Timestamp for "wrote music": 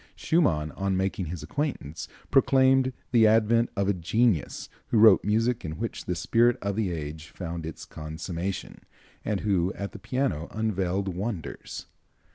4.97-5.63